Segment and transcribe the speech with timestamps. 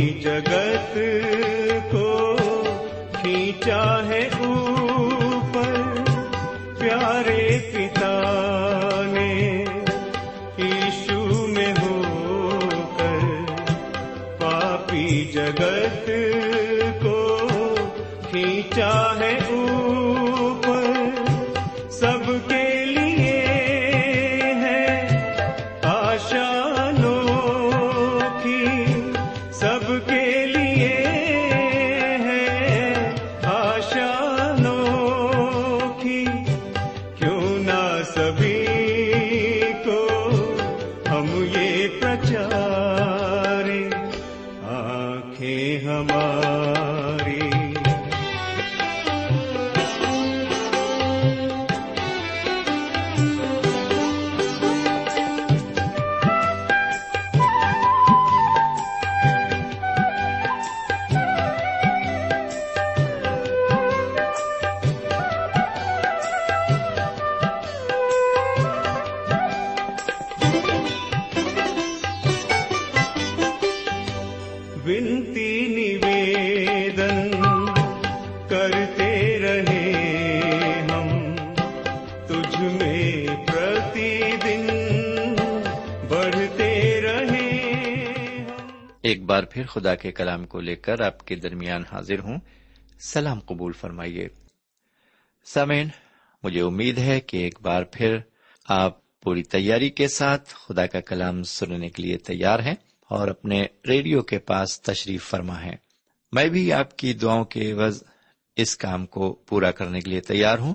[0.00, 0.96] جگت
[1.92, 2.08] کو
[3.12, 4.28] کھینچا ہے
[89.70, 92.38] خدا کے کلام کو لے کر آپ کے درمیان حاضر ہوں۔
[93.00, 94.28] سلام قبول فرمائیے۔
[95.44, 95.88] سامعین،
[96.42, 98.18] مجھے امید ہے کہ ایک بار پھر
[98.68, 102.74] آپ پوری تیاری کے ساتھ خدا کا کلام سننے کے لیے تیار ہیں
[103.08, 105.76] اور اپنے ریڈیو کے پاس تشریف فرما ہے
[106.32, 108.02] میں بھی آپ کی دعاؤں کے عوض
[108.56, 110.74] اس کام کو پورا کرنے کے لیے تیار ہوں۔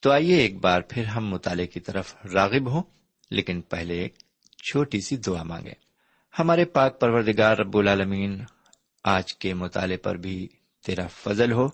[0.00, 2.82] تو آئیے ایک بار پھر ہم مطالعے کی طرف راغب ہوں،
[3.30, 4.14] لیکن پہلے ایک
[4.62, 5.83] چھوٹی سی دعا مانگیں۔
[6.38, 8.44] ہمارے پاک پروردگار رب العالمین،
[9.04, 10.48] آج کے مطالعے پر بھی
[10.86, 11.68] تیرا فضل ہو،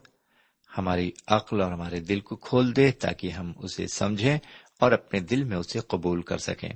[0.79, 4.39] ہماری عقل اور ہمارے دل کو کھول دے تاکہ ہم اسے سمجھیں
[4.81, 6.69] اور اپنے دل میں اسے قبول کر سکیں۔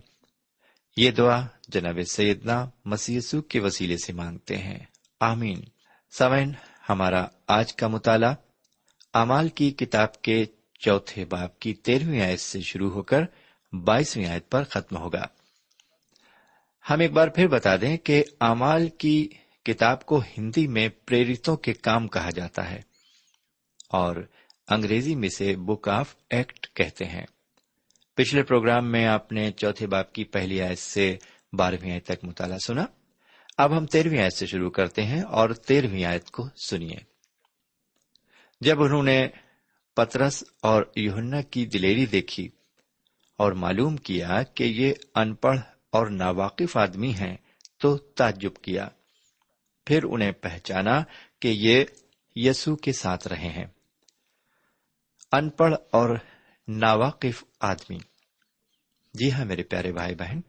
[0.97, 4.79] یہ دعا جناب سیدنا مسیح کے وسیلے سے مانگتے ہیں۔
[5.21, 5.61] آمین۔
[6.19, 6.53] سمین
[6.89, 8.35] ہمارا آج کا مطالعہ
[9.15, 10.45] امال کی کتاب کے
[10.79, 13.23] چوتھے باپ کی تیرہویں آیت سے شروع ہو کر
[13.73, 15.25] بائیسویں آیت پر ختم ہوگا۔
[16.91, 19.29] ہم ایک بار پھر بتا دیں کہ امال کی
[19.65, 22.83] کتاب کو ہندی میں پریرتوں کے کام کہا جاتا ہے
[23.89, 24.17] اور
[24.69, 27.27] انگریزی میں سے بک آف ایکٹ کہتے ہیں۔
[28.15, 31.17] پچھلے پروگرام میں آپ نے چوتھے باپ کی پہلی آیت سے
[31.53, 32.85] بارہویں آیت تک مطالعہ سنا۔
[33.59, 36.97] اب ہم تیرہویں آیت سے شروع کرتے ہیں اور تیرہویں آیت کو سنیے۔
[38.61, 39.29] جب انہوں نے
[39.97, 42.49] پترس اور یوہنا کی دلیری دیکھی
[43.37, 45.61] اور معلوم کیا کہ یہ ان پڑھ
[45.95, 47.37] اور ناواقف آدمی ہیں
[47.79, 48.89] تو تعجب کیا۔
[49.87, 51.05] پھر انہیں پہچانا
[51.41, 51.85] کہ یہ
[52.37, 53.67] یسو کے ساتھ رہے ہیں۔
[55.33, 56.17] ان پڑھ اور
[56.69, 57.99] ناواقف آدمی۔
[59.15, 60.41] جی ہاں میرے پیارے بھائی بہن۔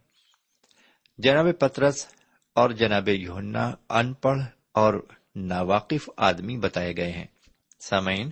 [1.17, 2.07] جناب پترس
[2.55, 4.41] اور جناب یونا ان پڑھ
[4.71, 7.27] اور ناواقف آدمی بتائے گئے ہیں۔
[7.79, 8.29] سامعین،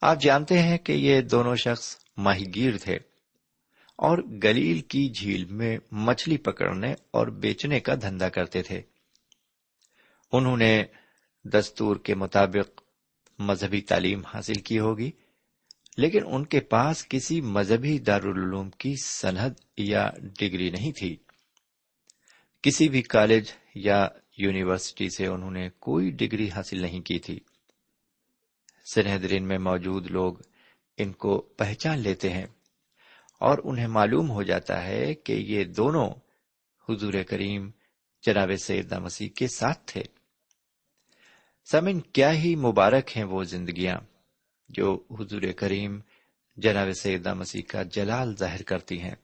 [0.00, 3.09] آپ جانتے ہیں کہ یہ دونوں شخص ماہی گیر تھے۔
[4.00, 8.82] اور گلیل کی جھیل میں مچھلی پکڑنے اور بیچنے کا دھندا کرتے تھے۔
[10.32, 10.84] انہوں نے
[11.44, 12.80] دستور کے مطابق
[13.38, 15.10] مذہبی تعلیم حاصل کی ہوگی،
[15.96, 21.16] لیکن ان کے پاس کسی مذہبی دارالعلوم کی سند یا ڈگری نہیں تھی۔
[22.62, 24.08] کسی بھی کالج یا
[24.38, 27.40] یونیورسٹی سے انہوں نے کوئی ڈگری حاصل نہیں کی تھی۔
[28.94, 30.34] سنہدرین میں موجود لوگ
[30.96, 32.46] ان کو پہچان لیتے ہیں۔
[33.40, 36.10] اور انہیں معلوم ہو جاتا ہے کہ یہ دونوں
[36.88, 37.70] حضور کریم
[38.22, 40.02] جناب سیدہ مسیح کے ساتھ تھے۔
[41.70, 43.96] سمن کیا ہی مبارک ہیں وہ زندگیاں
[44.68, 46.00] جو حضور کریم
[46.56, 49.14] جناب سیدہ مسیح کا جلال ظاہر کرتی ہیں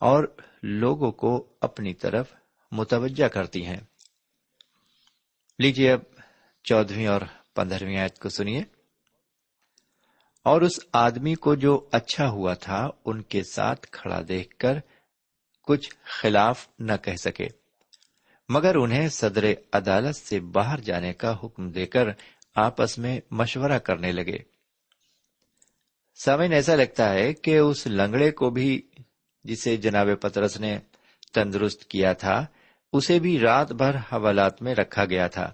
[0.00, 0.24] اور
[0.62, 2.34] لوگوں کو اپنی طرف
[2.72, 3.80] متوجہ کرتی ہیں۔
[5.58, 6.00] لیجیے اب
[6.64, 7.20] چودہویں اور
[7.54, 8.77] پندرہویں آیت کو سنیے۔
[10.48, 14.78] اور اس آدمی کو جو اچھا ہوا تھا، ان کے ساتھ کھڑا دیکھ کر
[15.62, 17.48] کچھ خلاف نہ کہہ سکے۔
[18.48, 22.08] مگر انہیں صدر عدالت سے باہر جانے کا حکم دے کر
[22.56, 24.38] آپس میں مشورہ کرنے لگے۔
[26.24, 28.82] سامن ایسا لگتا ہے کہ اس لنگڑے کو بھی
[29.44, 30.78] جسے جناب پترس نے
[31.34, 32.46] تندرست کیا تھا،
[32.92, 35.52] اسے بھی رات بھر حوالات میں رکھا گیا تھا،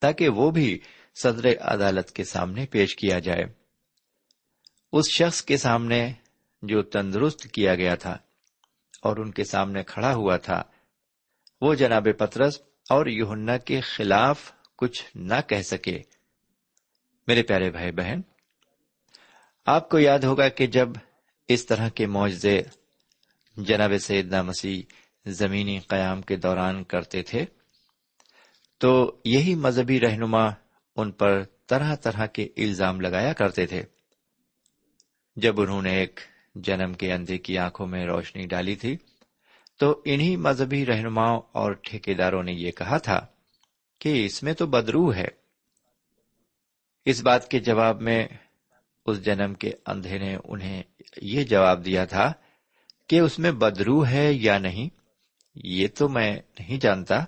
[0.00, 0.78] تاکہ وہ بھی
[1.14, 3.44] صدر عدالت کے سامنے پیش کیا جائے۔
[4.92, 6.12] اس شخص کے سامنے
[6.62, 8.16] جو تندرست کیا گیا تھا
[9.02, 10.62] اور ان کے سامنے کھڑا ہوا تھا،
[11.60, 15.98] وہ جناب پترس اور یوہنا کے خلاف کچھ نہ کہہ سکے۔
[17.26, 18.20] میرے پیارے بھائی بہن،
[19.66, 20.88] آپ کو یاد ہوگا کہ جب
[21.48, 22.62] اس طرح کے معجزے
[23.56, 24.82] جناب سیدنا مسیح
[25.26, 27.44] زمینی قیام کے دوران کرتے تھے،
[28.78, 30.61] تو یہی مذہبی رہنما
[30.96, 33.82] ان پر طرح طرح کے الزام لگایا کرتے تھے۔
[35.36, 36.20] جب انہوں نے ایک
[36.54, 38.96] جنم کے اندھے کی آنکھوں میں روشنی ڈالی تھی،
[39.78, 43.26] تو انہی مذہبی رہنماؤں اور ٹھیکیداروں نے یہ کہا تھا
[43.98, 45.28] کہ اس میں تو بدرو ہے۔
[47.04, 48.28] اس بات کے جواب میں
[49.06, 50.82] اس جنم کے اندھے نے انہیں
[51.16, 52.32] یہ جواب دیا تھا
[53.06, 54.88] کہ اس میں بدرو ہے یا نہیں،
[55.54, 57.24] یہ تو میں نہیں جانتا۔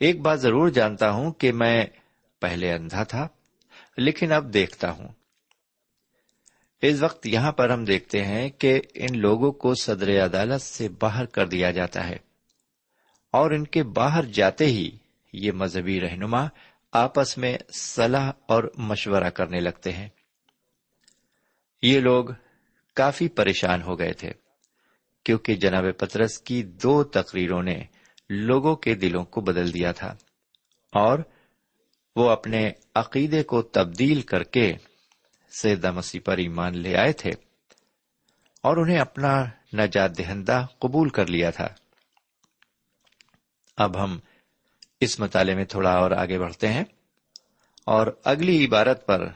[0.00, 1.86] ایک بات ضرور جانتا ہوں کہ میں
[2.40, 3.28] پہلے اندھا تھا،
[3.96, 5.08] لیکن اب دیکھتا ہوں۔
[6.82, 11.26] اس وقت یہاں پر ہم دیکھتے ہیں کہ ان لوگوں کو صدر عدالت سے باہر
[11.26, 12.16] کر دیا جاتا ہے۔
[13.32, 14.90] اور ان کے باہر جاتے ہی
[15.32, 16.46] یہ مذہبی رہنما
[16.92, 20.08] آپس میں صلاح اور مشورہ کرنے لگتے ہیں۔
[21.82, 22.24] یہ لوگ
[22.94, 24.32] کافی پریشان ہو گئے تھے،
[25.24, 27.84] کیونکہ جناب پترس کی دو تقریروں نے
[28.30, 30.14] لوگوں کے دلوں کو بدل دیا تھا۔
[30.92, 31.18] اور
[32.16, 34.74] وہ اپنے عقیدے کو تبدیل کر کے
[35.50, 37.30] سیدہ مسیح پر ایمان لے آئے تھے
[38.60, 41.68] اور انہیں اپنا نجات دہندہ قبول کر لیا تھا۔
[43.76, 44.18] اب ہم
[45.00, 46.84] اس مطالعے میں تھوڑا اور آگے بڑھتے ہیں
[47.84, 49.28] اور اگلی عبارت پر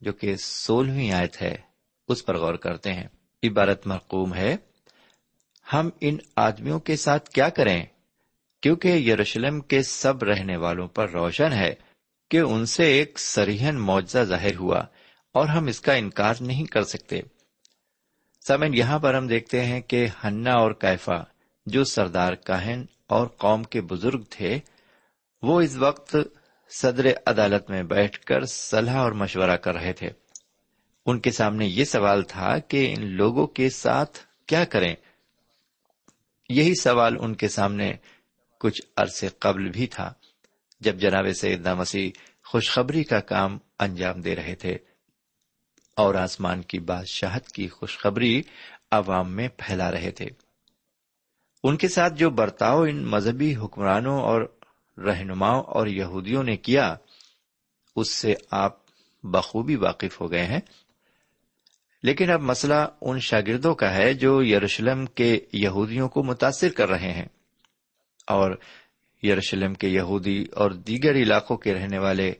[0.00, 1.56] جو کہ سولہویں آیت ہے،
[2.08, 3.06] اس پر غور کرتے ہیں۔
[3.42, 4.56] عبارت مرقوم ہے،
[5.72, 7.86] ہم ان آدمیوں کے ساتھ کیا کریں؟
[8.62, 11.74] کیونکہ یروشلم کے سب رہنے والوں پر روشن ہے۔
[12.34, 14.78] کہ ان سے ایک سریحن معجزہ ظاہر ہوا
[15.32, 17.20] اور ہم اس کا انکار نہیں کر سکتے۔
[18.48, 21.22] سمن یہاں پر ہم دیکھتے ہیں کہ ہنا اور کیفا
[21.66, 24.58] جو سردار کاہن اور قوم کے بزرگ تھے،
[25.42, 26.16] وہ اس وقت
[26.70, 30.08] صدر عدالت میں بیٹھ کر صلاح اور مشورہ کر رہے تھے۔
[31.06, 34.94] ان کے سامنے یہ سوال تھا کہ ان لوگوں کے ساتھ کیا کریں؟
[36.48, 37.92] یہی سوال ان کے سامنے
[38.58, 40.12] کچھ عرصے قبل بھی تھا۔
[40.84, 42.10] جب جناب سیدنا مسیح
[42.44, 44.76] خوشخبری کا کام انجام دے رہے تھے
[45.96, 48.42] اور آسمان کی بادشاہت کی خوشخبری
[48.90, 50.26] عوام میں پھیلا رہے تھے۔
[51.64, 54.56] ان کے ساتھ جو برتاؤ ان مذہبی حکمرانوں اور
[54.98, 56.96] رہنماؤں اور یہودیوں نے کیا،
[57.96, 58.78] اس سے آپ
[59.22, 60.60] بخوبی واقف ہو گئے ہیں۔
[62.02, 67.12] لیکن اب مسئلہ ان شاگردوں کا ہے جو یروشلم کے یہودیوں کو متاثر کر رہے
[67.12, 67.28] ہیں
[68.26, 68.50] اور
[69.24, 72.32] یروشلم کے یہودی اور دیگر علاقوں کے رہنے والے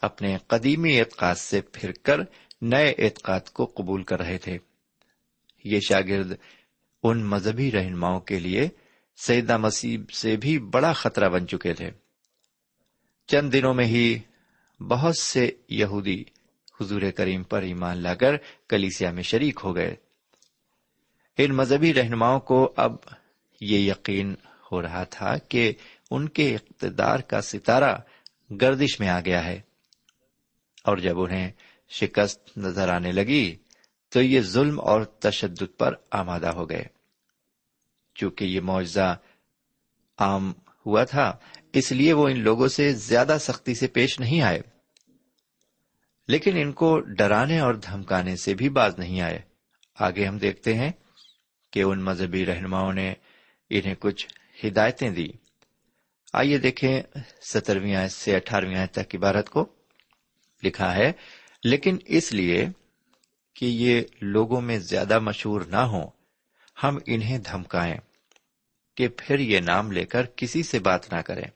[0.00, 2.20] اپنے قدیمی اعتقاد سے پھر کر
[2.62, 4.58] نئے اعتقاد کو قبول کر رہے تھے۔
[5.64, 6.32] یہ شاگرد
[7.02, 8.68] ان مذہبی رہنماؤں کے لیے
[9.16, 11.90] سیدہ مسیح سے بھی بڑا خطرہ بن چکے تھے۔
[13.26, 14.18] چند دنوں میں ہی
[14.80, 16.24] بہت سے یہودی
[16.80, 18.36] حضور کریم پر ایمان لا کر
[18.68, 19.94] کلیسیا میں شریک ہو گئے۔
[21.38, 22.96] ان مذہبی رہنماؤں کو اب
[23.60, 24.34] یہ یقین
[24.72, 25.72] ہو رہا تھا کہ
[26.10, 27.96] ان کے اقتدار کا ستارہ
[28.60, 29.60] گردش میں آ گیا ہے۔
[30.84, 31.50] اور جب انہیں
[31.88, 33.56] شکست نظر آنے لگی
[34.08, 36.84] تو یہ ظلم اور تشدد پر آمادہ ہو گئے۔
[38.14, 39.18] چونکہ یہ معاوضہ
[40.18, 40.52] عام
[40.86, 41.36] ہوا تھا،
[41.72, 44.62] اس لیے وہ ان لوگوں سے زیادہ سختی سے پیش نہیں آئے۔
[46.28, 49.38] لیکن ان کو ڈرانے اور دھمکانے سے بھی باز نہیں آئے۔
[49.94, 50.92] آگے ہم دیکھتے ہیں
[51.72, 53.14] کہ ان مذہبی رہنماؤں نے
[53.70, 54.26] انہیں کچھ
[54.66, 55.28] ہدایتیں دی
[56.38, 57.02] آئیے دیکھیں
[57.40, 59.66] سترویں آیت سے اٹھارہویں آیت تک عبارت کو
[60.62, 61.12] لکھا ہے۔
[61.64, 62.66] لیکن اس لیے
[63.54, 66.10] کہ یہ لوگوں میں زیادہ مشہور نہ ہوں،
[66.82, 67.96] ہم انہیں دھمکائیں
[68.94, 71.50] کہ پھر یہ نام لے کر کسی سے بات نہ کریں۔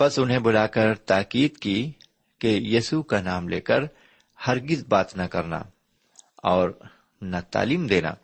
[0.00, 1.92] بس انہیں بلا کر تاکید کی
[2.38, 3.80] کہ یسو کا نام لے کر
[4.46, 5.62] ہرگز بات نہ کرنا
[6.36, 6.70] اور
[7.22, 8.14] نہ تعلیم دینا۔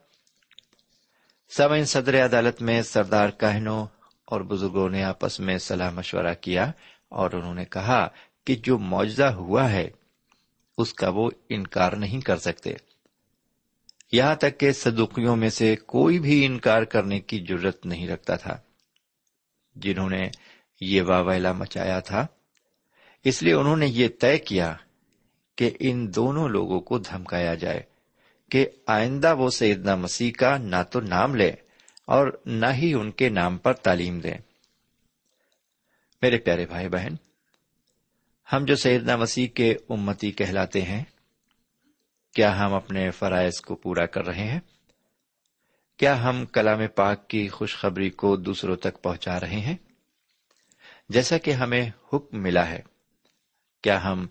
[1.57, 3.87] سمعین صدر عدالت میں سردار کہنوں
[4.27, 6.73] اور بزرگوں نے آپس میں صلاح مشورہ کیا
[7.09, 8.09] اور انہوں نے کہا
[8.47, 9.91] کہ جو معاوضہ ہوا ہے،
[10.79, 12.75] اس کا وہ انکار نہیں کر سکتے۔
[14.13, 18.59] یہاں تک کہ صدوقیوں میں سے کوئی بھی انکار کرنے کی ضرورت نہیں رکھتا تھا۔
[19.77, 20.29] جنہوں نے
[20.81, 22.27] یہ واویلا مچایا تھا۔
[23.25, 24.75] اس لیے انہوں نے یہ طے کیا
[25.57, 27.83] کہ ان دونوں لوگوں کو دھمکایا جائے
[28.51, 31.53] کہ آئندہ وہ سیدنا مسیح کا نہ تو نام لے
[32.07, 34.39] اور نہ ہی ان کے نام پر تعلیم دیں۔
[36.23, 37.15] میرے پیارے بھائی بہن،
[38.53, 41.05] ہم جو سیدنا مسیح کے امتی کہلاتے ہیں،
[42.35, 44.61] کیا ہم اپنے فرائض کو پورا کر رہے ہیں؟
[45.97, 49.77] کیا ہم کلام پاک کی خوشخبری کو دوسروں تک پہنچا رہے ہیں؟
[51.09, 52.83] جیسا کہ ہمیں حکم ملا ہے،
[53.83, 54.27] کیا ہم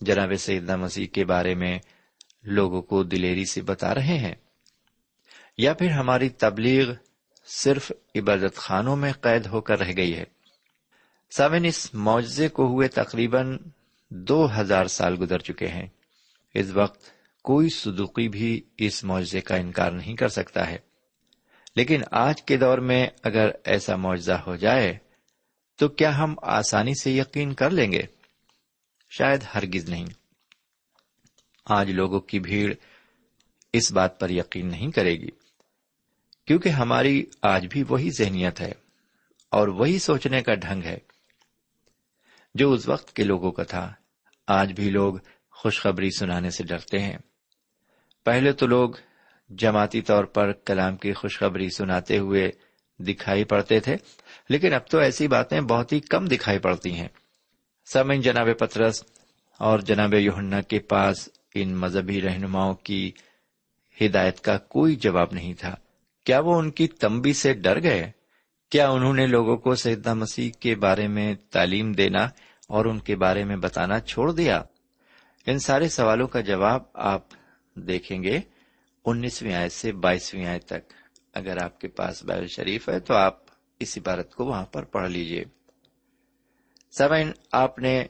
[0.00, 1.78] جناب سیدنا مسیح کے بارے میں
[2.42, 4.34] لوگوں کو دلیری سے بتا رہے ہیں؟
[5.58, 6.92] یا پھر ہماری تبلیغ
[7.54, 10.24] صرف عبادت خانوں میں قید ہو کر رہ گئی ہے۔
[11.30, 13.58] سامن اس معجزے کو ہوئے تقریباً
[14.08, 15.86] دو ہزار سال گزر چکے ہیں۔
[16.54, 17.10] اس وقت
[17.42, 20.78] کوئی صدوقی بھی اس معجزے کا انکار نہیں کر سکتا ہے۔
[21.76, 24.98] لیکن آج کے دور میں اگر ایسا معجزہ ہو جائے،
[25.76, 28.02] تو کیا ہم آسانی سے یقین کر لیں گے؟
[29.10, 30.06] شاید ہرگز نہیں۔
[31.64, 32.74] آج لوگوں کی بھیڑ
[33.72, 35.39] اس بات پر یقین نہیں کرے گی۔
[36.50, 38.72] کیونکہ ہماری آج بھی وہی ذہنیت ہے
[39.50, 40.98] اور وہی سوچنے کا ڈھنگ ہے
[42.54, 43.94] جو اس وقت کے لوگوں کا تھا۔
[44.46, 45.14] آج بھی لوگ
[45.50, 47.18] خوشخبری سنانے سے ڈرتے ہیں۔
[48.24, 48.90] پہلے تو لوگ
[49.50, 52.50] جماعتی طور پر کلام کی خوشخبری سناتے ہوئے
[52.98, 53.96] دکھائی پڑتے تھے،
[54.48, 57.08] لیکن اب تو ایسی باتیں بہت ہی کم دکھائی پڑتی ہیں۔
[57.92, 59.04] سمن جناب پترس
[59.58, 63.12] اور جناب یوہنا کے پاس ان مذہبی رہنماؤں کی
[64.00, 65.76] ہدایت کا کوئی جواب نہیں تھا۔
[66.24, 68.10] کیا وہ ان کی تمبی سے ڈر گئے؟
[68.70, 72.24] کیا انہوں نے لوگوں کو سیدہ مسیح کے بارے میں تعلیم دینا
[72.68, 74.62] اور ان کے بارے میں بتانا چھوڑ دیا؟
[75.46, 77.22] ان سارے سوالوں کا جواب آپ
[77.74, 78.40] دیکھیں گے
[79.04, 80.92] انیسویں آئے سے بائیسویں آئے تک۔
[81.34, 83.38] اگر آپ کے پاس بائل شریف ہے تو آپ
[83.80, 85.44] اس عبارت کو وہاں پر پڑھ لیجیے
[86.98, 88.06] سمین آپ نے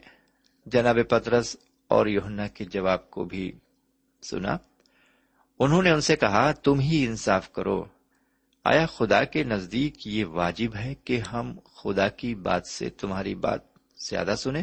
[0.66, 1.56] جناب پترس
[1.88, 3.52] اور یوہنا کے جواب کو بھی
[4.30, 4.56] سنا۔
[5.58, 7.84] انہوں نے ان سے کہا، تم ہی انصاف کرو۔
[8.64, 13.60] آیا خدا کے نزدیک یہ واجب ہے کہ ہم خدا کی بات سے تمہاری بات
[13.96, 14.62] زیادہ سنیں؟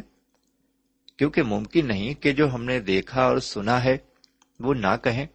[1.18, 3.98] کیونکہ ممکن نہیں کہ جو ہم نے دیکھا اور سنا ہے
[4.60, 5.26] وہ نہ کہیں۔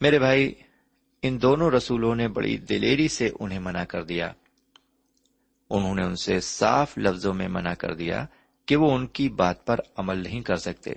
[0.00, 0.54] میرے بھائی،
[1.22, 4.32] ان دونوں رسولوں نے بڑی دلیری سے انہیں منع کر دیا۔
[5.70, 8.26] انہوں نے ان سے صاف لفظوں میں منع کر دیا
[8.66, 10.92] کہ وہ ان کی بات پر عمل نہیں کر سکتے،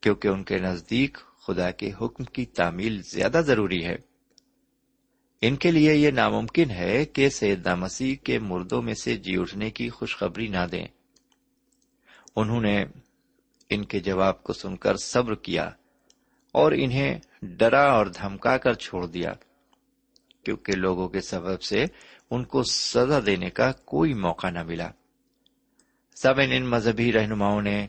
[0.00, 4.11] کیونکہ ان کے نزدیک خدا کے حکم کی تعمیل زیادہ ضروری ہے۔
[5.42, 9.70] ان کے لیے یہ ناممکن ہے کہ سیدنا مسیح کے مردوں میں سے جی اٹھنے
[9.70, 10.86] کی خوشخبری نہ دیں۔
[12.36, 12.84] انہوں نے
[13.70, 15.70] ان کے جواب کو سن کر صبر کیا
[16.52, 19.32] اور انہیں ڈرا اور دھمکا کر چھوڑ دیا،
[20.44, 21.84] کیونکہ لوگوں کے سبب سے
[22.30, 24.90] ان کو سزا دینے کا کوئی موقع نہ ملا۔
[26.22, 27.86] سب ان مذہبی رہنماؤں نے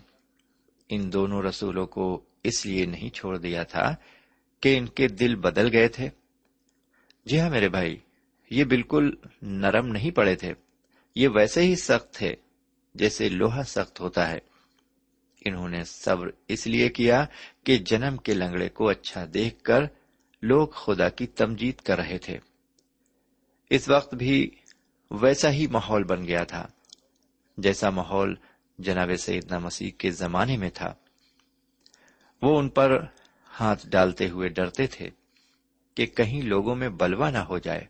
[0.90, 3.96] ان دونوں رسولوں کو اس لیے نہیں چھوڑ دیا تھا
[4.60, 6.10] کہ ان کے دل بدل گئے تھے۔
[7.26, 7.98] جی ہاں میرے بھائی،
[8.50, 9.12] یہ بالکل
[9.42, 10.54] نرم نہیں پڑے تھے۔
[11.16, 12.36] یہ ویسے ہی سخت تھے
[12.96, 14.40] جیسے لوہا سخت ہوتا ہے۔
[15.46, 17.26] انہوں نے صبر اس لیے کیا
[17.64, 19.82] کہ جنم کے لنگڑے کو اچھا دیکھ کر
[20.42, 22.38] لوگ خدا کی تمجید کر رہے تھے۔
[23.70, 24.50] اس وقت بھی
[25.12, 26.68] ویسا ہی ماحول بن گیا تھا،
[27.58, 28.36] جیسا ماحول
[28.78, 30.94] جناب سیدنا مسیح کے زمانے میں تھا۔
[32.42, 33.06] وہ ان پر
[33.60, 35.10] ہاتھ ڈالتے ہوئے ڈرتے تھے۔
[35.96, 37.86] کہ کہیں لوگوں میں بلوا نہ ہو جائے۔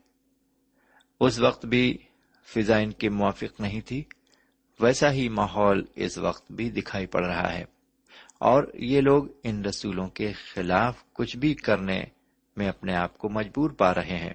[1.20, 1.98] اس وقت بھی
[2.46, 4.04] فضا ان کے موافق نہیں تھی۔
[4.80, 7.66] ویسا ہی ماحول اس وقت بھی دکھائی پڑ رہا ہے۔
[8.40, 12.04] اور یہ لوگ ان رسولوں کے خلاف کچھ بھی کرنے
[12.58, 14.34] میں اپنے آپ کو مجبور پا رہے ہیں۔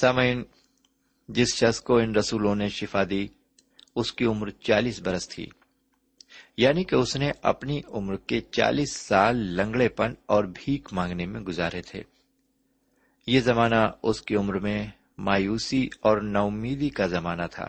[0.00, 0.44] سامعین،
[1.28, 3.28] جس شخص کو ان رسولوں نے شفا دی،
[3.96, 5.46] اس کی عمر چالیس برس تھی۔
[6.56, 11.40] یعنی کہ اس نے اپنی عمر کے چالیس سال لنگڑے پن اور بھیک مانگنے میں
[11.40, 12.02] گزارے تھے۔
[13.26, 14.86] یہ زمانہ اس کی عمر میں
[15.18, 17.66] مایوسی اور امیدی کا زمانہ تھا۔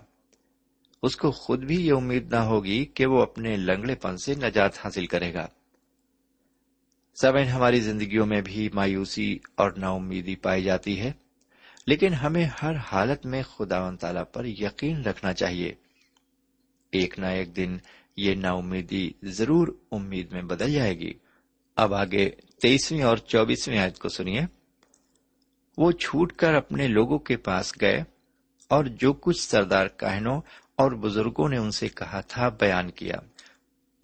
[1.03, 4.85] اس کو خود بھی یہ امید نہ ہوگی کہ وہ اپنے لنگڑے پن سے نجات
[4.85, 5.47] حاصل کرے گا۔
[7.21, 11.11] سبین ہماری زندگیوں میں بھی مایوسی اور ناامیدی پائی جاتی ہے،
[11.87, 15.73] لیکن ہمیں ہر حالت میں خدا و تعالی پر یقین رکھنا چاہیے۔
[16.91, 17.77] ایک نہ ایک دن
[18.17, 21.13] یہ نا امیدی ضرور امید میں بدل جائے گی۔
[21.75, 22.29] اب آگے
[22.61, 24.41] تیئیسویں اور چوبیسویں آیت کو سنیے۔
[25.77, 28.03] وہ چھوٹ کر اپنے لوگوں کے پاس گئے
[28.67, 30.41] اور جو کچھ سردار کہنوں
[30.75, 33.15] اور بزرگوں نے ان سے کہا تھا بیان کیا۔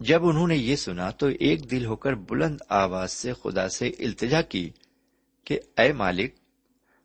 [0.00, 3.88] جب انہوں نے یہ سنا تو ایک دل ہو کر بلند آواز سے خدا سے
[3.88, 4.70] التجا کی
[5.44, 6.34] کہ اے مالک،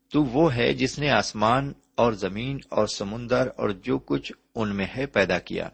[0.10, 4.88] تو وہ ہے جس نے آسمان اور زمین اور سمندر اور جو کچھ ان میں
[4.98, 5.70] ہے پیدا کیا۔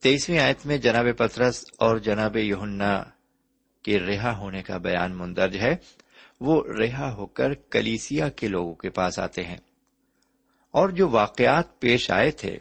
[0.00, 3.04] تیسویں آیت میں جناب پترس اور جناب یونا
[3.82, 5.76] کے رہا ہونے کا بیان مندرج ہے۔
[6.40, 9.56] وہ رہا ہو کر کلیسیا کے لوگوں کے پاس آتے ہیں۔
[10.70, 12.58] اور جو واقعات پیش آئے تھے،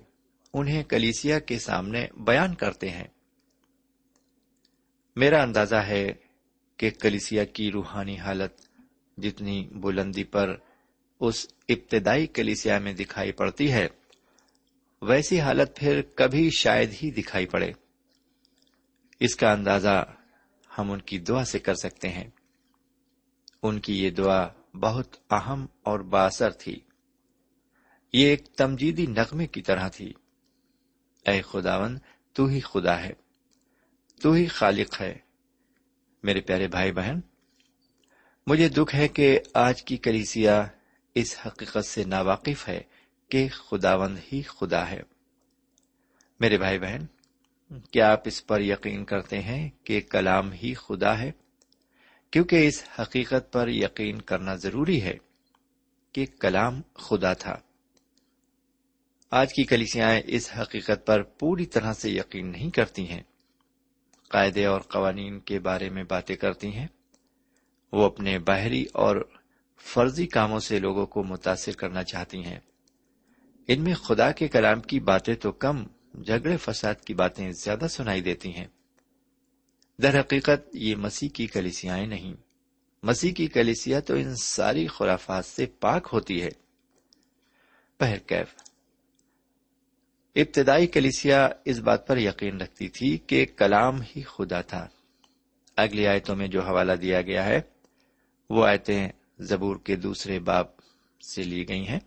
[0.53, 3.07] انہیں کلیسیا کے سامنے بیان کرتے ہیں۔
[5.15, 6.11] میرا اندازہ ہے
[6.77, 8.51] کہ کلیسیا کی روحانی حالت
[9.17, 10.55] جتنی بلندی پر
[11.19, 13.87] اس ابتدائی کلیسیا میں دکھائی پڑتی ہے
[15.01, 17.71] ویسی حالت پھر کبھی شاید ہی دکھائی پڑے۔
[19.19, 20.13] اس کا اندازہ
[20.77, 22.29] ہم ان کی دعا سے کر سکتے ہیں۔
[23.63, 26.79] ان کی یہ دعا بہت اہم اور باثر تھی۔
[28.13, 30.13] یہ ایک تمجیدی نغمے کی طرح تھی۔
[31.25, 31.97] اے خداون
[32.33, 33.13] تو ہی خدا ہے۔
[34.21, 35.17] تو ہی خالق ہے۔
[36.23, 37.19] میرے پیارے بھائی بہن،
[38.47, 40.67] مجھے دکھ ہے کہ آج کی کلیسیا
[41.15, 42.81] اس حقیقت سے ناواقف ہے۔
[43.29, 45.01] کہ خداوند ہی خدا ہے۔
[46.39, 47.05] میرے بھائی بہن،
[47.79, 51.31] کیا آپ اس پر یقین کرتے ہیں کہ کلام ہی خدا ہے؟
[52.31, 55.17] کیونکہ اس حقیقت پر یقین کرنا ضروری ہے
[56.11, 57.55] کہ کلام خدا تھا۔
[59.31, 63.23] آج کی کلیسیاں اس حقیقت پر پوری طرح سے یقین نہیں کرتی ہیں۔
[64.29, 66.87] قاعدے اور قوانین کے بارے میں باتیں کرتی ہیں۔
[67.91, 69.29] وہ اپنے باہری اور
[69.93, 72.59] فرضی کاموں سے لوگوں کو متاثر کرنا چاہتی ہیں۔
[73.67, 75.83] ان میں خدا کے کلام کی باتیں تو کم،
[76.23, 78.67] جھگڑے فساد کی باتیں زیادہ سنائی دیتی ہیں۔
[80.01, 82.33] در حقیقت یہ مسیح کی کلیسیاں نہیں۔
[83.03, 86.49] مسیح کی کلیسیا تو ان ساری خرافات سے پاک ہوتی ہے۔
[87.97, 88.55] پہر کیف۔
[90.35, 94.87] ابتدائی کلیسیا اس بات پر یقین رکھتی تھی کہ کلام ہی خدا تھا۔
[95.77, 97.61] اگلی آیتوں میں جو حوالہ دیا گیا ہے،
[98.49, 100.65] وہ آیتیں زبور کے دوسرے باب
[101.35, 101.99] سے لی گئی ہیں۔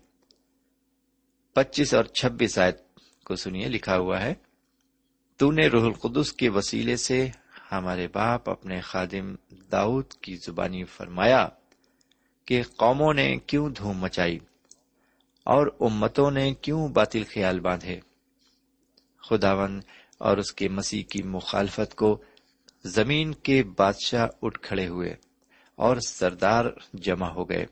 [1.53, 2.77] پچیس اور چھبیس آیت
[3.25, 4.33] کو سنیے، لکھا ہوا ہے،
[5.37, 7.29] تو نے روح القدس کے وسیلے سے
[7.71, 9.35] ہمارے باپ اپنے خادم
[9.71, 11.47] داؤد کی زبانی فرمایا
[12.45, 14.39] کہ قوموں نے کیوں دھوم مچائی
[15.43, 17.99] اور امتوں نے کیوں باطل خیال باندھے؟
[19.29, 19.81] خداون
[20.17, 22.21] اور اس کے مسیح کی مخالفت کو
[22.83, 25.15] زمین کے بادشاہ اٹھ کھڑے ہوئے
[25.75, 27.65] اور سردار جمع ہو گئے۔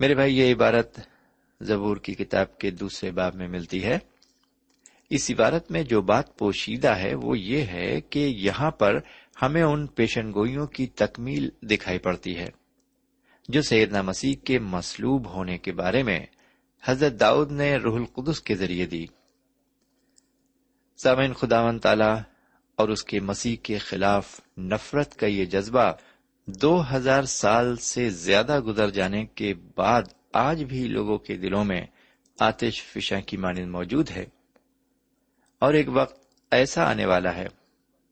[0.00, 1.00] میرے بھائی، یہ عبارت
[1.64, 3.98] زبور کی کتاب کے دوسرے باب میں ملتی ہے۔
[5.10, 8.98] اس عبارت میں جو بات پوشیدہ ہے وہ یہ ہے کہ یہاں پر
[9.42, 12.48] ہمیں ان پیشن گوئیوں کی تکمیل دکھائی پڑتی ہے،
[13.48, 16.20] جو سیدنا مسیح کے مسلوب ہونے کے بارے میں
[16.82, 19.06] حضرت داؤد نے روح القدس کے ذریعے دی۔
[21.02, 22.12] سامعین خداون تعالی
[22.76, 25.92] اور اس کے مسیح کے خلاف نفرت کا یہ جذبہ
[26.46, 30.02] دو ہزار سال سے زیادہ گزر جانے کے بعد
[30.32, 31.86] آج بھی لوگوں کے دلوں میں
[32.40, 34.26] آتش فشاں کی مانند موجود ہے۔
[35.58, 37.46] اور ایک وقت ایسا آنے والا ہے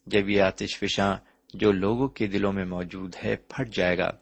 [0.07, 1.17] جب یہ آتش فشاں
[1.55, 4.13] جو لوگوں کے دلوں میں موجود ہے پھٹ جائے گا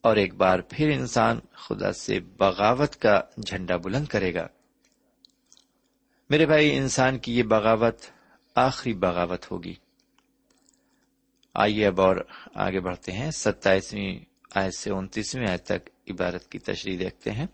[0.00, 4.48] اور ایک بار پھر انسان خدا سے بغاوت کا جھنڈا بلند کرے گا۔
[6.30, 7.98] میرے بھائی، انسان کی یہ بغاوت
[8.54, 9.74] آخری بغاوت ہوگی۔
[11.54, 12.16] آئیے اب اور
[12.54, 14.18] آگے بڑھتے ہیں۔ ستائیسویں
[14.54, 17.46] آیت سے انتیسویں آیت تک عبارت کی تشریح دیکھتے ہیں۔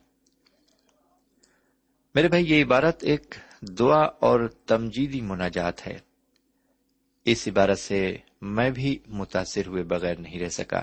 [2.14, 5.98] میرے بھائی، یہ عبارت ایک دعا اور تمجیدی مناجات ہے۔
[7.24, 10.80] اس عبارت سے میں بھی متاثر ہوئے بغیر نہیں رہ سکا۔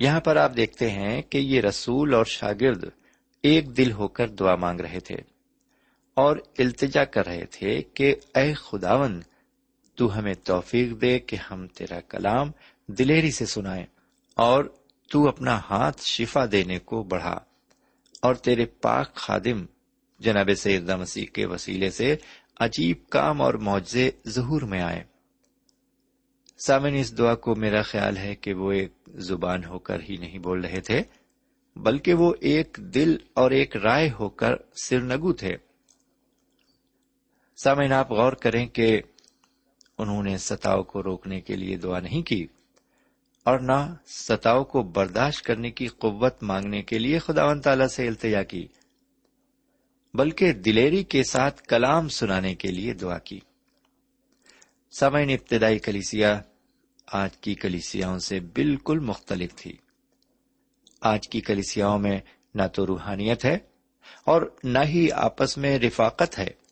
[0.00, 2.84] یہاں پر آپ دیکھتے ہیں کہ یہ رسول اور شاگرد
[3.42, 5.16] ایک دل ہو کر دعا مانگ رہے تھے
[6.14, 9.20] اور التجا کر رہے تھے کہ اے خداون
[9.96, 12.50] تو ہمیں توفیق دے کہ ہم تیرا کلام
[12.86, 13.86] دلیری سے سنائیں
[14.34, 14.64] اور
[15.12, 17.38] تو اپنا ہاتھ شفا دینے کو بڑھا
[18.22, 19.64] اور تیرے پاک خادم
[20.18, 22.16] جناب سیدہ مسیح کے وسیلے سے
[22.60, 25.04] عجیب کام اور معجزے ظہور میں آئے۔
[26.66, 30.38] سامن اس دعا کو میرا خیال ہے کہ وہ ایک زبان ہو کر ہی نہیں
[30.38, 31.02] بول رہے تھے،
[31.76, 35.56] بلکہ وہ ایک دل اور ایک رائے ہو کر سرنگو تھے۔
[37.56, 39.00] سامن آپ غور کریں کہ
[39.98, 42.46] انہوں نے ستاؤ کو روکنے کے لیے دعا نہیں کی
[43.44, 48.08] اور نہ ستاؤ کو برداشت کرنے کی قوت مانگنے کے لیے خدا و تعالی سے
[48.08, 48.66] التجا کی،
[50.14, 53.40] بلکہ دلیری کے ساتھ کلام سنانے کے لیے دعا کی۔
[55.00, 56.40] سمعین ابتدائی کلیسیا
[57.06, 59.76] آج کی کلیسیاں سے بالکل مختلف تھی۔
[61.00, 62.20] آج کی کلیسیاں میں
[62.54, 63.58] نہ تو روحانیت ہے
[64.24, 66.65] اور نہ ہی آپس میں رفاقت ہے۔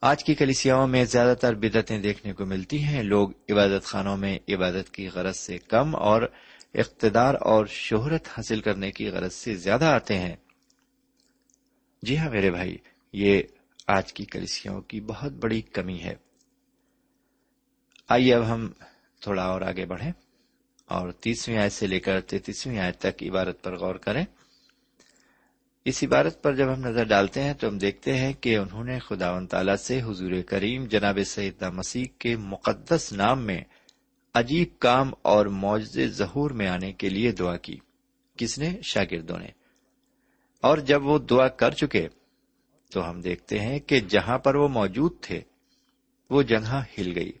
[0.00, 4.38] آج کی کلیسیاں میں زیادہ تر بدتیں دیکھنے کو ملتی ہیں۔ لوگ عبادت خانوں میں
[4.48, 6.22] عبادت کی غرض سے کم اور
[6.74, 10.36] اقتدار اور شہرت حاصل کرنے کی غرض سے زیادہ آتے ہیں۔
[12.02, 12.76] جی ہاں میرے بھائی،
[13.12, 13.42] یہ
[13.86, 16.14] آج کی کلیسیوں کی بہت بڑی کمی ہے۔
[18.08, 18.68] آئیے اب ہم
[19.20, 20.12] تھوڑا اور آگے بڑھیں
[20.86, 24.24] اور تیسویں آیت سے لے کر تینتیسویں آیت تک عبارت پر غور کریں۔
[25.84, 28.98] اس عبارت پر جب ہم نظر ڈالتے ہیں تو ہم دیکھتے ہیں کہ انہوں نے
[28.98, 33.60] خدا و تعالی سے حضور کریم جناب سعید مسیح کے مقدس نام میں
[34.34, 37.78] عجیب کام اور معجز ظہور میں آنے کے لیے دعا کی۔
[38.36, 39.48] کس نے؟ شاگردوں نے۔
[40.60, 42.08] اور جب وہ دعا کر چکے
[42.92, 45.40] تو ہم دیکھتے ہیں کہ جہاں پر وہ موجود تھے،
[46.30, 47.32] وہ جگہ ہل گئی۔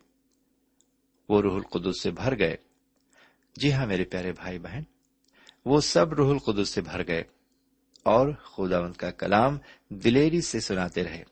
[1.28, 2.56] وہ روح القدس سے بھر گئے۔
[3.56, 4.82] جی ہاں میرے پیارے بھائی بہن،
[5.64, 7.39] وہ سب روح القدس سے بھر گئے۔
[8.02, 9.58] اور خداوند کا کلام
[9.88, 11.22] دلیری سے سناتے رہے۔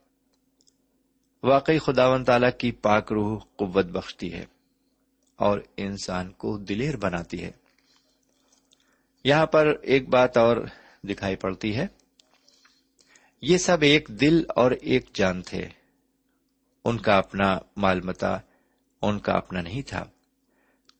[1.43, 4.45] واقعی خداون تعالی کی پاک روح قوت بخشتی ہے
[5.37, 7.51] اور انسان کو دلیر بناتی ہے۔
[9.25, 10.57] یہاں پر ایک بات اور
[11.03, 11.87] دکھائی پڑتی ہے۔
[13.43, 15.69] یہ سب ایک دل اور ایک جان تھے۔
[16.85, 18.39] ان کا اپنا مال متا،
[19.03, 20.05] ان کا اپنا نہیں تھا۔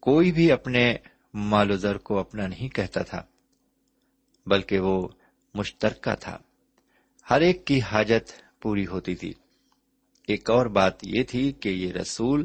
[0.01, 0.97] کوئی بھی اپنے
[1.35, 3.25] مال و زر کو اپنا نہیں کہتا تھا،
[4.47, 5.09] بلکہ وہ
[5.59, 6.39] مشترکہ تھا۔
[7.31, 9.33] ہر ایک کی حاجت پوری ہوتی تھی۔
[10.27, 12.45] ایک اور بات یہ تھی کہ یہ رسول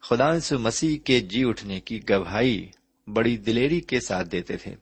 [0.00, 2.68] خدا مسیح کے جی اٹھنے کی گواہی
[3.06, 4.74] بڑی دلیری کے ساتھ دیتے تھے۔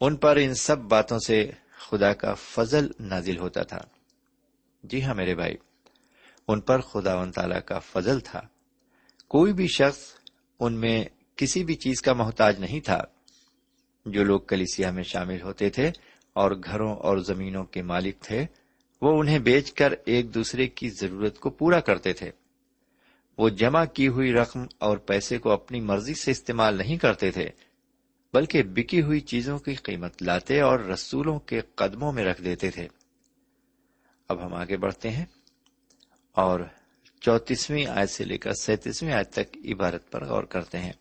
[0.00, 3.80] ان پر ان سب باتوں سے خدا کا فضل نازل ہوتا تھا۔
[4.82, 5.56] جی ہاں میرے بھائی،
[6.48, 8.40] ان پر خدا و تعالی کا فضل تھا۔
[9.28, 10.00] کوئی بھی شخص
[10.60, 11.04] ان میں
[11.36, 13.00] کسی بھی چیز کا محتاج نہیں تھا۔
[14.06, 15.90] جو لوگ کلیسیا میں شامل ہوتے تھے
[16.36, 18.46] اور گھروں اور زمینوں کے مالک تھے،
[19.02, 22.30] وہ انہیں بیچ کر ایک دوسرے کی ضرورت کو پورا کرتے تھے۔
[23.38, 27.48] وہ جمع کی ہوئی رقم اور پیسے کو اپنی مرضی سے استعمال نہیں کرتے تھے،
[28.34, 32.88] بلکہ بکی ہوئی چیزوں کی قیمت لاتے اور رسولوں کے قدموں میں رکھ دیتے تھے۔
[34.28, 35.24] اب ہم آگے بڑھتے ہیں
[36.32, 36.60] اور
[37.20, 40.92] چوتیسویں آیت سے لے کر سینتیسویں آیت تک عبارت پر غور کرتے ہیں۔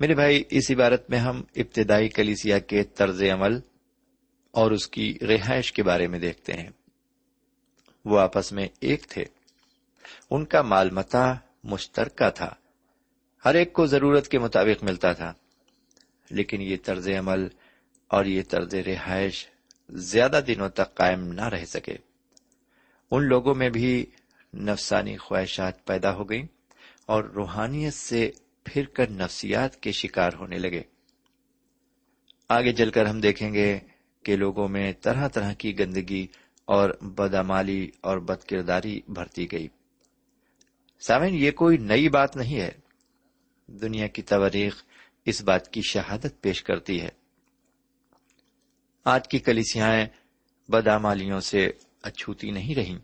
[0.00, 3.60] میرے بھائی، اس عبارت میں ہم ابتدائی کلیسیا کے طرز عمل
[4.50, 6.70] اور اس کی رہائش کے بارے میں دیکھتے ہیں۔
[8.04, 9.24] وہ آپس میں ایک تھے۔
[10.30, 11.34] ان کا مال متا
[11.64, 12.54] مشترکہ تھا۔
[13.44, 15.32] ہر ایک کو ضرورت کے مطابق ملتا تھا۔
[16.30, 17.48] لیکن یہ طرز عمل
[18.08, 19.48] اور یہ طرز رہائش
[19.90, 21.96] زیادہ دنوں تک قائم نہ رہ سکے۔
[23.10, 24.06] ان لوگوں میں بھی
[24.54, 26.46] نفسانی خواہشات پیدا ہو گئیں
[27.06, 28.30] اور روحانیت سے
[28.64, 30.82] پھر کر نفسیات کے شکار ہونے لگے۔
[32.48, 33.78] آگے چل کر ہم دیکھیں گے
[34.22, 36.26] کہ لوگوں میں طرح طرح کی گندگی
[36.64, 39.68] اور بدامالی اور بد کرداری بھرتی گئی۔
[41.00, 42.70] سامن یہ کوئی نئی بات نہیں ہے۔
[43.66, 44.84] دنیا کی تواریخ
[45.24, 47.08] اس بات کی شہادت پیش کرتی ہے۔
[49.04, 50.04] آج کی کلیسیاں
[50.68, 51.70] بدامالیوں سے
[52.02, 52.98] اچھوتی نہیں رہی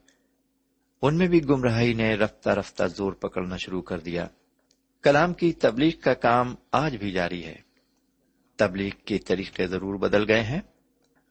[1.02, 4.26] ان میں بھی گمراہی نے رفتہ رفتہ زور پکڑنا شروع کر دیا۔
[5.02, 7.56] کلام کی تبلیغ کا کام آج بھی جاری ہے۔
[8.56, 10.60] تبلیغ کے طریقے ضرور بدل گئے ہیں۔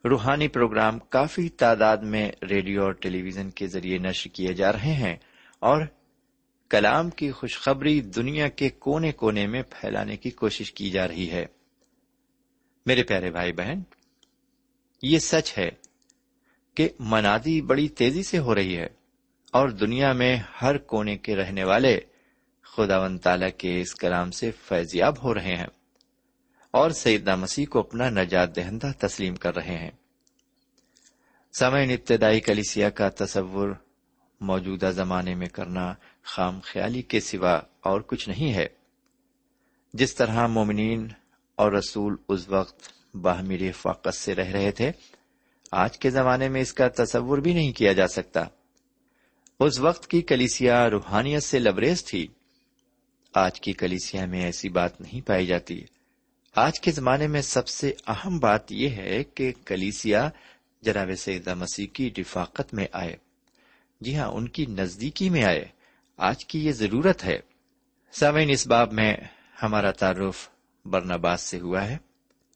[0.09, 4.93] روحانی پروگرام کافی تعداد میں ریڈیو اور ٹیلی ویژن کے ذریعے نشر کیے جا رہے
[4.93, 5.15] ہیں
[5.59, 5.81] اور
[6.69, 11.45] کلام کی خوشخبری دنیا کے کونے کونے میں پھیلانے کی کوشش کی جا رہی ہے۔
[12.85, 13.79] میرے پیارے بھائی بہن،
[15.03, 15.69] یہ سچ ہے
[16.75, 18.87] کہ منادی بڑی تیزی سے ہو رہی ہے
[19.51, 21.99] اور دنیا میں ہر کونے کے رہنے والے
[22.61, 25.84] خدا و تعالی کے اس کلام سے فیضیاب ہو رہے ہیں۔
[26.75, 29.91] اور سیدنا مسیح کو اپنا نجات دہندہ تسلیم کر رہے ہیں۔
[31.59, 33.69] سمعین ابتدائی کلیسیا کا تصور
[34.41, 38.67] موجودہ زمانے میں کرنا خام خیالی کے سوا اور کچھ نہیں ہے۔
[39.93, 41.07] جس طرح مومنین
[41.55, 44.91] اور رسول اس وقت باہمی رفاقت سے رہ رہے تھے،
[45.71, 48.43] آج کے زمانے میں اس کا تصور بھی نہیں کیا جا سکتا۔
[49.59, 52.27] اس وقت کی کلیسیا روحانیت سے لبریز تھی۔
[53.33, 55.85] آج کی کلیسیا میں ایسی بات نہیں پائی جاتی۔
[56.55, 60.29] آج کے زمانے میں سب سے اہم بات یہ ہے کہ کلیسیا
[60.81, 63.17] جناب سیدہ مسیح کی رفاقت میں آئے۔
[64.01, 65.65] جی ہاں ان کی نزدیکی میں آئے۔
[66.17, 67.39] آج کی یہ ضرورت ہے۔
[68.11, 69.13] سامعین، اس باب میں
[69.63, 70.49] ہمارا تعارف
[70.85, 71.97] برنباس سے ہوا ہے۔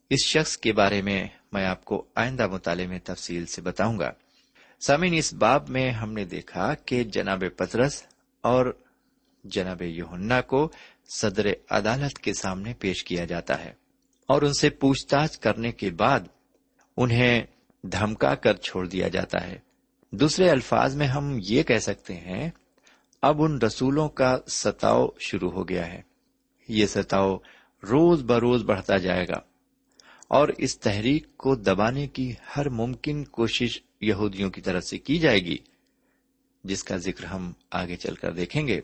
[0.10, 4.12] اس شخص کے بارے میں میں آپ کو آئندہ مطالعے میں تفصیل سے بتاؤں گا۔
[4.80, 8.04] سامعین، اس باب میں ہم نے دیکھا کہ جناب پترس
[8.42, 8.78] اور
[9.44, 10.72] جناب یوہنا کو
[11.10, 13.89] صدر عدالت کے سامنے پیش کیا جاتا ہے۔
[14.30, 16.20] اور ان سے پوچھ تاچھ کرنے کے بعد
[16.98, 17.44] انہیں
[17.84, 19.58] دھمکا کر چھوڑ دیا جاتا ہے۔
[20.12, 22.50] دوسرے الفاظ میں ہم یہ کہہ سکتے ہیں،
[23.22, 26.02] اب ان رسولوں کا ستاؤ شروع ہو گیا ہے۔
[26.68, 27.38] یہ ستاؤ
[27.84, 29.40] روز بروز بڑھتا جائے گا
[30.28, 35.40] اور اس تحریک کو دبانے کی ہر ممکن کوشش یہودیوں کی طرف سے کی جائے
[35.40, 35.58] گی،
[36.64, 38.82] جس کا ذکر ہم آگے چل کر دیکھیں گے۔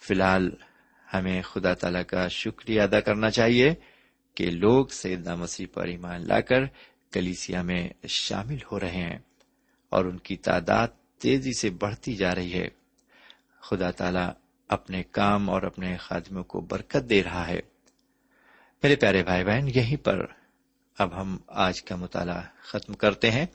[0.00, 0.50] فی الحال
[1.14, 3.74] ہمیں خدا تعالی کا شکریہ ادا کرنا چاہیے۔
[4.34, 6.64] کہ لوگ سیدنا مسیح پر ایمان لا کر
[7.12, 9.18] کلیسیا میں شامل ہو رہے ہیں
[9.88, 12.68] اور ان کی تعداد تیزی سے بڑھتی جا رہی ہے۔
[13.60, 14.30] خدا تعالی
[14.68, 17.60] اپنے کام اور اپنے خادموں کو برکت دے رہا ہے۔
[18.82, 20.26] میرے پیارے بھائی بہن، یہیں پر
[20.98, 23.46] اب ہم آج کا مطالعہ ختم کرتے ہیں۔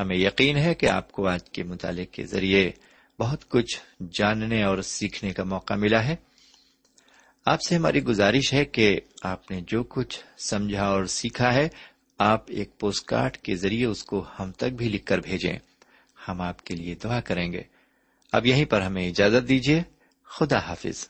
[0.00, 2.72] ہمیں یقین ہے کہ آپ کو آج کے مطالعے کے ذریعے
[3.18, 6.16] بہت کچھ جاننے اور سیکھنے کا موقع ملا ہے۔
[7.46, 11.68] آپ سے ہماری گزارش ہے کہ آپ نے جو کچھ سمجھا اور سیکھا ہے،
[12.18, 15.58] آپ ایک پوسٹ کارڈ کے ذریعے اس کو ہم تک بھی لکھ کر بھیجیں۔
[16.28, 17.62] ہم آپ کے لیے دعا کریں گے۔
[18.32, 19.82] اب یہیں پر ہمیں اجازت دیجیے۔
[20.24, 21.08] خدا حافظ۔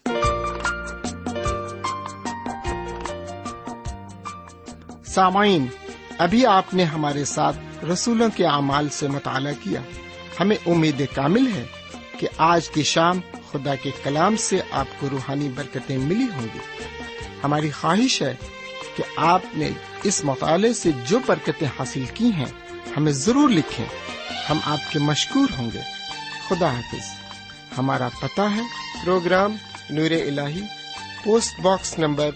[5.06, 5.66] سامعین،
[6.18, 9.82] ابھی آپ نے ہمارے ساتھ رسولوں کے اعمال سے مطالعہ کیا۔
[10.40, 11.66] ہمیں امید کامل ہے
[12.18, 13.20] کہ آج کی شام
[13.52, 16.58] خدا کے کلام سے آپ کو روحانی برکتیں ملی ہوں گی۔
[17.44, 18.34] ہماری خواہش ہے
[18.96, 19.70] کہ آپ نے
[20.02, 23.86] اس مطالعے سے جو برکتیں حاصل کی ہیں، ہمیں ضرور لکھیں۔
[24.50, 25.80] ہم آپ کے مشکور ہوں گے۔
[26.48, 27.04] خدا حافظ۔
[27.78, 28.62] ہمارا پتہ ہے،
[29.04, 29.56] program
[29.90, 30.40] Noor ul
[31.24, 32.30] post box number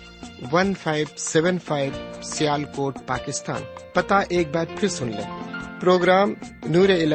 [0.52, 2.22] one five seven five
[2.64, 3.62] Sialkot, Pakistan.
[3.94, 5.42] پتا ایک بار پھر سن لیں۔
[5.80, 7.14] پروگرام نور ال